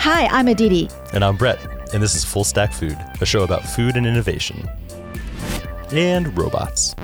Hi, 0.00 0.26
I'm 0.28 0.46
Aditi. 0.46 0.88
And 1.12 1.24
I'm 1.24 1.36
Brett, 1.36 1.58
and 1.92 2.00
this 2.00 2.14
is 2.14 2.24
Full 2.24 2.44
Stack 2.44 2.72
Food, 2.72 2.96
a 3.20 3.26
show 3.26 3.42
about 3.42 3.64
food 3.64 3.96
and 3.96 4.06
innovation. 4.06 4.68
And 5.90 6.38
robots. 6.38 6.94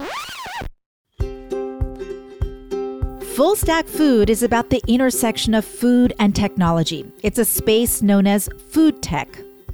Full 3.34 3.56
Stack 3.56 3.88
Food 3.88 4.30
is 4.30 4.44
about 4.44 4.70
the 4.70 4.80
intersection 4.86 5.54
of 5.54 5.64
food 5.64 6.14
and 6.20 6.36
technology. 6.36 7.04
It's 7.24 7.40
a 7.40 7.44
space 7.44 8.00
known 8.00 8.28
as 8.28 8.48
food 8.70 9.02
tech. 9.02 9.28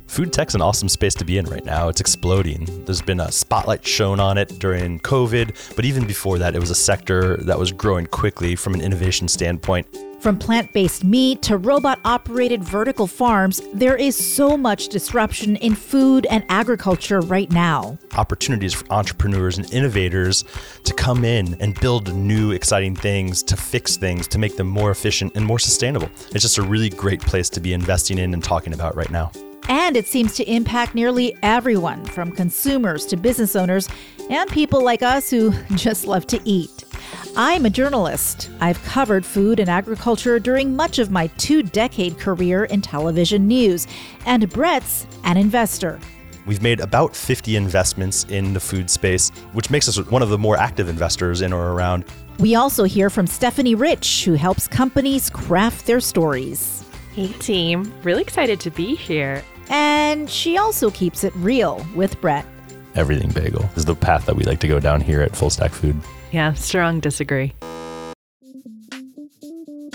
Food 0.07 0.33
tech's 0.33 0.55
an 0.55 0.63
awesome 0.63 0.89
space 0.89 1.15
to 1.17 1.25
be 1.27 1.37
in 1.37 1.45
right 1.45 1.65
now. 1.65 1.91
It's 1.91 2.01
exploding. 2.01 2.85
There's 2.87 3.03
been 3.03 3.21
a 3.21 3.31
spotlight 3.31 3.87
shown 3.87 4.19
on 4.19 4.39
it 4.39 4.59
during 4.59 4.99
COVID, 5.01 5.77
but 5.77 5.85
even 5.85 6.07
before 6.07 6.39
that, 6.39 6.57
it 6.57 6.59
was 6.59 6.71
a 6.71 6.75
sector 6.75 7.37
that 7.37 7.59
was 7.59 7.71
growing 7.71 8.07
quickly 8.07 8.57
from 8.57 8.73
an 8.73 8.81
innovation 8.81 9.29
standpoint. 9.29 9.87
From 10.21 10.39
plant 10.39 10.75
based 10.75 11.03
meat 11.03 11.41
to 11.43 11.57
robot 11.57 11.99
operated 12.05 12.63
vertical 12.63 13.07
farms, 13.07 13.63
there 13.73 13.97
is 13.97 14.15
so 14.15 14.55
much 14.55 14.89
disruption 14.89 15.57
in 15.57 15.75
food 15.75 16.27
and 16.29 16.45
agriculture 16.51 17.21
right 17.21 17.51
now. 17.51 17.99
Opportunities 18.19 18.75
for 18.75 18.93
entrepreneurs 18.93 19.57
and 19.57 19.73
innovators 19.73 20.45
to 20.85 20.93
come 20.93 21.25
in 21.25 21.57
and 21.59 21.79
build 21.81 22.15
new, 22.15 22.51
exciting 22.51 22.95
things, 22.95 23.43
to 23.45 23.57
fix 23.57 23.97
things, 23.97 24.29
to 24.29 24.39
make 24.39 24.59
them 24.59 24.67
more 24.67 24.91
efficient 24.91 25.33
and 25.37 25.47
more 25.47 25.59
sustainable. 25.59 26.11
It's 26.33 26.43
just 26.43 26.59
a 26.59 26.63
really 26.63 26.91
great 26.91 27.23
place 27.23 27.49
to 27.51 27.61
be 27.61 27.73
investing 27.73 28.19
in 28.19 28.35
and 28.35 28.45
talking 28.45 28.75
about 28.75 28.95
right 28.97 29.11
now. 29.11 29.33
And 29.71 29.97
it 29.97 30.07
seems 30.07 30.35
to 30.35 30.45
impact 30.45 30.95
nearly 30.95 31.35
everyone, 31.43 32.05
from 32.05 32.31
consumers 32.33 33.07
to 33.07 33.17
business 33.17 33.57
owners 33.57 33.89
and 34.29 34.51
people 34.51 34.85
like 34.85 35.03
us 35.03 35.31
who 35.31 35.55
just 35.77 36.07
love 36.07 36.27
to 36.27 36.41
eat. 36.45 36.80
I'm 37.37 37.65
a 37.65 37.71
journalist. 37.71 38.51
I've 38.61 38.83
covered 38.83 39.25
food 39.25 39.61
and 39.61 39.71
agriculture 39.71 40.41
during 40.41 40.75
much 40.75 40.99
of 40.99 41.13
my 41.13 41.29
two 41.39 41.63
decade 41.63 42.19
career 42.19 42.65
in 42.65 42.83
television 42.83 43.47
news, 43.47 43.87
and 44.27 44.51
Brett's 44.51 45.07
an 45.25 45.37
investor. 45.37 46.01
We've 46.45 46.61
made 46.61 46.81
about 46.81 47.15
50 47.15 47.55
investments 47.55 48.25
in 48.25 48.53
the 48.53 48.59
food 48.59 48.91
space, 48.91 49.31
which 49.53 49.71
makes 49.71 49.89
us 49.89 50.05
one 50.11 50.23
of 50.23 50.31
the 50.31 50.39
more 50.39 50.57
active 50.57 50.89
investors 50.89 51.43
in 51.43 51.53
or 51.53 51.73
around. 51.73 52.05
We 52.41 52.57
also 52.57 52.83
hear 52.83 53.11
from 53.11 53.29
Stephanie 53.29 53.77
Rich, 53.77 54.25
who 54.25 54.35
helps 54.35 54.67
companies 54.67 55.31
craft 55.31 55.87
their 55.87 56.01
stories. 56.01 56.85
Hey, 57.15 57.29
team. 57.35 57.93
Really 58.03 58.23
excited 58.23 58.59
to 58.61 58.71
be 58.71 58.97
here. 58.97 59.45
And 59.69 60.29
she 60.29 60.59
also 60.59 60.91
keeps 60.91 61.23
it 61.23 61.35
real 61.37 61.87
with 61.95 62.21
Brett. 62.21 62.45
Everything 62.97 63.31
bagel 63.31 63.71
is 63.77 63.85
the 63.85 63.95
path 63.95 64.27
that 64.27 64.35
we 64.35 64.43
like 64.43 64.59
to 64.61 64.69
go 64.69 64.81
down 64.81 65.01
here 65.01 65.23
at 65.23 65.37
Full 65.37 65.51
Stack 65.51 65.71
Food. 65.71 66.01
Yeah, 66.33 66.53
strong 66.55 67.01
disagree. 67.01 67.55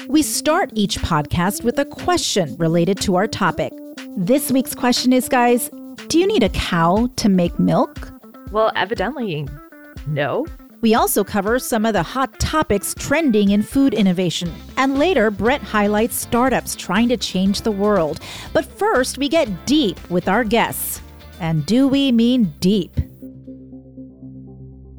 We 0.08 0.22
start 0.22 0.69
each 0.73 0.97
podcast 1.00 1.64
with 1.64 1.80
a 1.80 1.86
question 1.86 2.55
related 2.58 3.00
to 3.02 3.16
our 3.16 3.28
topic. 3.28 3.73
This 4.17 4.52
week's 4.52 4.75
question 4.75 5.13
is, 5.13 5.28
guys, 5.28 5.69
do 6.08 6.19
you 6.19 6.28
need 6.28 6.44
a 6.44 6.50
cow 6.50 7.09
to 7.16 7.30
make 7.30 7.58
milk? 7.58 8.11
Well, 8.52 8.72
evidently, 8.75 9.47
no. 10.08 10.45
We 10.81 10.94
also 10.94 11.23
cover 11.23 11.58
some 11.58 11.86
of 11.86 11.94
the 11.94 12.03
hot 12.03 12.39
topics 12.39 12.94
trending 12.97 13.50
in 13.52 13.63
food 13.63 13.94
innovation. 13.94 14.53
And 14.78 15.00
later, 15.00 15.31
Brett 15.31 15.61
highlights 15.61 16.16
startups 16.16 16.75
trying 16.75 17.09
to 17.09 17.17
change 17.17 17.61
the 17.61 17.72
world. 17.72 18.19
But 18.53 18.66
first, 18.66 19.17
we 19.17 19.28
get 19.28 19.66
deep 19.66 19.97
with 20.11 20.28
our 20.28 20.44
guests. 20.44 21.02
And 21.39 21.66
do 21.66 21.88
we 21.88 22.11
mean 22.11 22.53
deep? 22.59 22.95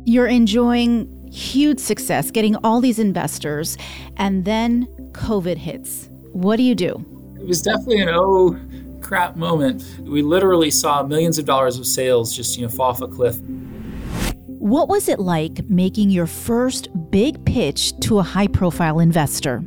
You're 0.04 0.26
enjoying 0.26 1.15
huge 1.36 1.78
success, 1.78 2.30
getting 2.30 2.56
all 2.64 2.80
these 2.80 2.98
investors, 2.98 3.76
and 4.16 4.44
then 4.44 4.86
COVID 5.12 5.56
hits. 5.58 6.08
What 6.32 6.56
do 6.56 6.62
you 6.62 6.74
do? 6.74 7.04
It 7.38 7.46
was 7.46 7.62
definitely 7.62 8.00
an 8.00 8.10
oh 8.12 8.58
crap 9.02 9.36
moment. 9.36 9.84
We 10.00 10.22
literally 10.22 10.70
saw 10.70 11.02
millions 11.02 11.38
of 11.38 11.44
dollars 11.44 11.78
of 11.78 11.86
sales 11.86 12.34
just, 12.34 12.56
you 12.56 12.62
know, 12.62 12.68
fall 12.68 12.90
off 12.90 13.00
a 13.02 13.08
cliff. 13.08 13.36
What 14.46 14.88
was 14.88 15.08
it 15.08 15.20
like 15.20 15.68
making 15.68 16.10
your 16.10 16.26
first 16.26 16.88
big 17.10 17.44
pitch 17.44 17.98
to 18.00 18.18
a 18.18 18.22
high 18.22 18.48
profile 18.48 18.98
investor? 18.98 19.62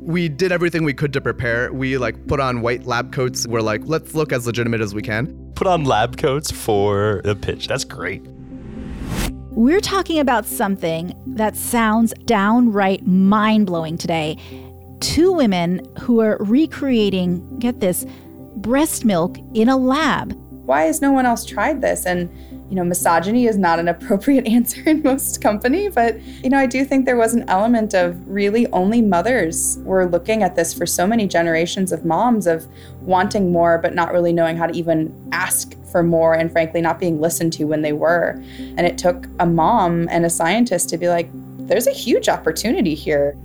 We 0.00 0.28
did 0.28 0.52
everything 0.52 0.84
we 0.84 0.92
could 0.92 1.14
to 1.14 1.20
prepare. 1.20 1.72
We 1.72 1.96
like 1.96 2.26
put 2.26 2.40
on 2.40 2.60
white 2.60 2.84
lab 2.84 3.10
coats. 3.10 3.46
We're 3.46 3.62
like, 3.62 3.80
let's 3.84 4.14
look 4.14 4.32
as 4.32 4.46
legitimate 4.46 4.82
as 4.82 4.94
we 4.94 5.00
can. 5.00 5.34
Put 5.54 5.66
on 5.66 5.84
lab 5.84 6.18
coats 6.18 6.50
for 6.50 7.22
the 7.24 7.34
pitch. 7.34 7.68
That's 7.68 7.84
great. 7.84 8.22
We're 9.56 9.80
talking 9.80 10.18
about 10.18 10.46
something 10.46 11.14
that 11.26 11.54
sounds 11.54 12.12
downright 12.24 13.06
mind 13.06 13.66
blowing 13.66 13.96
today. 13.96 14.36
Two 14.98 15.30
women 15.30 15.88
who 16.00 16.20
are 16.20 16.38
recreating, 16.40 17.60
get 17.60 17.78
this, 17.78 18.04
breast 18.56 19.04
milk 19.04 19.38
in 19.54 19.68
a 19.68 19.76
lab. 19.76 20.32
Why 20.66 20.82
has 20.82 21.00
no 21.00 21.12
one 21.12 21.24
else 21.24 21.44
tried 21.44 21.82
this? 21.82 22.04
And, 22.04 22.28
you 22.74 22.80
know, 22.80 22.84
misogyny 22.84 23.46
is 23.46 23.56
not 23.56 23.78
an 23.78 23.86
appropriate 23.86 24.44
answer 24.48 24.82
in 24.84 25.00
most 25.02 25.40
company, 25.40 25.88
but, 25.88 26.20
you 26.42 26.50
know, 26.50 26.58
I 26.58 26.66
do 26.66 26.84
think 26.84 27.06
there 27.06 27.16
was 27.16 27.32
an 27.32 27.48
element 27.48 27.94
of 27.94 28.28
really 28.28 28.66
only 28.72 29.00
mothers 29.00 29.78
were 29.84 30.06
looking 30.06 30.42
at 30.42 30.56
this 30.56 30.74
for 30.74 30.84
so 30.84 31.06
many 31.06 31.28
generations 31.28 31.92
of 31.92 32.04
moms 32.04 32.48
of 32.48 32.66
wanting 33.02 33.52
more, 33.52 33.78
but 33.78 33.94
not 33.94 34.12
really 34.12 34.32
knowing 34.32 34.56
how 34.56 34.66
to 34.66 34.76
even 34.76 35.14
ask 35.30 35.80
for 35.86 36.02
more 36.02 36.34
and 36.34 36.50
frankly 36.50 36.80
not 36.80 36.98
being 36.98 37.20
listened 37.20 37.52
to 37.52 37.64
when 37.64 37.82
they 37.82 37.92
were. 37.92 38.42
And 38.58 38.80
it 38.80 38.98
took 38.98 39.28
a 39.38 39.46
mom 39.46 40.08
and 40.10 40.26
a 40.26 40.30
scientist 40.30 40.88
to 40.88 40.98
be 40.98 41.08
like, 41.08 41.28
there's 41.68 41.86
a 41.86 41.92
huge 41.92 42.28
opportunity 42.28 42.96
here. 42.96 43.36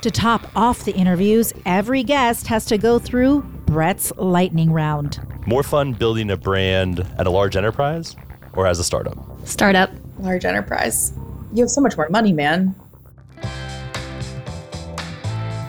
To 0.00 0.10
top 0.10 0.50
off 0.56 0.84
the 0.84 0.92
interviews, 0.96 1.52
every 1.64 2.02
guest 2.02 2.48
has 2.48 2.64
to 2.64 2.78
go 2.78 2.98
through 2.98 3.48
Brett's 3.66 4.12
lightning 4.16 4.70
round. 4.70 5.20
More 5.46 5.62
fun 5.62 5.92
building 5.92 6.30
a 6.30 6.36
brand 6.36 7.00
at 7.18 7.26
a 7.26 7.30
large 7.30 7.56
enterprise 7.56 8.14
or 8.52 8.66
as 8.66 8.78
a 8.78 8.84
startup? 8.84 9.18
Startup. 9.46 9.90
Large 10.18 10.44
enterprise. 10.44 11.12
You 11.52 11.62
have 11.62 11.70
so 11.70 11.80
much 11.80 11.96
more 11.96 12.08
money, 12.10 12.32
man. 12.32 12.74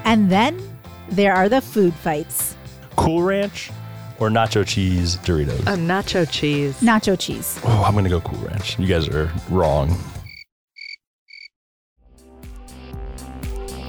And 0.03 0.29
then 0.29 0.61
there 1.09 1.33
are 1.33 1.49
the 1.49 1.61
food 1.61 1.93
fights. 1.93 2.55
Cool 2.95 3.23
Ranch 3.23 3.71
or 4.19 4.29
nacho 4.29 4.65
cheese 4.65 5.17
Doritos? 5.17 5.59
A 5.61 5.77
nacho 5.77 6.29
cheese. 6.29 6.79
Nacho 6.81 7.19
cheese. 7.19 7.59
Oh, 7.63 7.83
I'm 7.85 7.95
gonna 7.95 8.09
go 8.09 8.21
Cool 8.21 8.39
Ranch. 8.39 8.77
You 8.77 8.87
guys 8.87 9.07
are 9.07 9.31
wrong. 9.49 9.97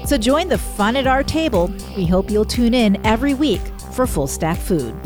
So 0.07 0.17
join 0.17 0.49
the 0.49 0.59
fun 0.59 0.97
at 0.97 1.07
our 1.07 1.25
table. 1.25 1.73
We 1.97 2.07
hope 2.07 2.31
you'll 2.31 2.45
tune 2.45 2.75
in 2.75 3.05
every 3.05 3.35
week 3.35 3.61
for 3.97 4.07
Full 4.07 4.27
Stack 4.27 4.59
Food. 4.59 5.06